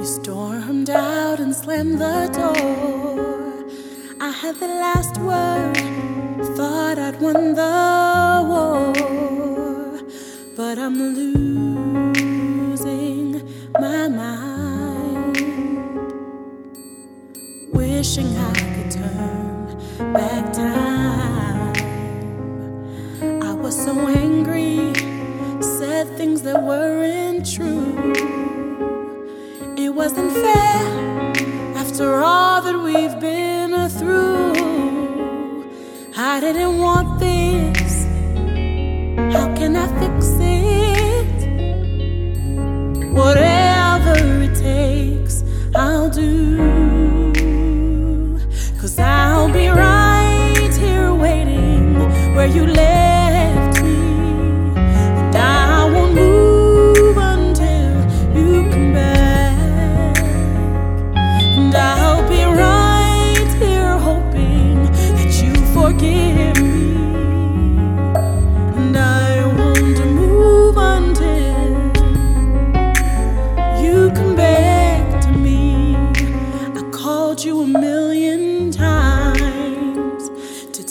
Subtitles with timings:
[0.00, 3.66] You stormed out and slammed the door.
[4.18, 5.76] I had the last word,
[6.56, 8.94] thought I'd won the war.
[10.56, 12.82] But I'm losing
[13.78, 15.36] my mind,
[17.74, 18.79] wishing I could.
[30.32, 34.52] It after all that we've been through.
[36.16, 37.79] I didn't want this.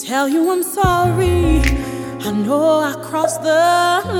[0.09, 1.61] Tell you I'm sorry.
[2.27, 3.61] I know I crossed the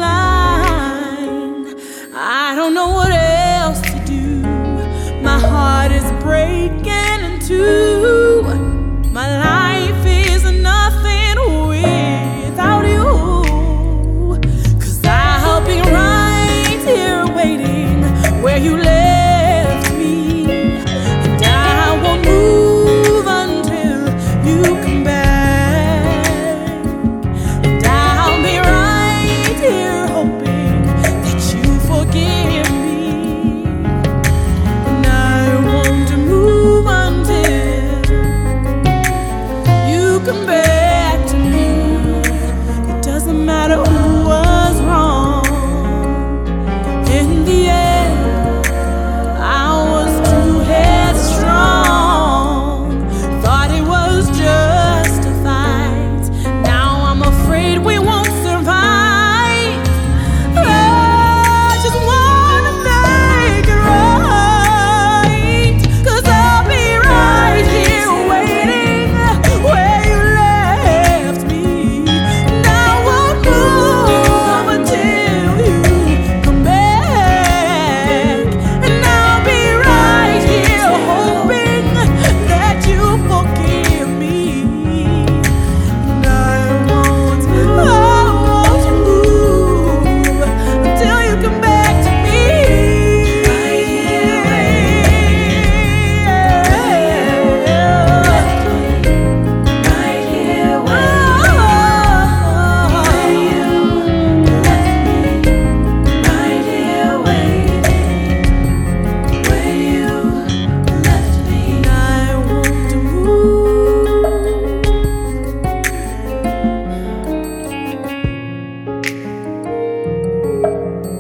[0.04, 1.66] line.
[2.14, 3.39] I don't know what else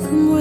[0.09, 0.38] come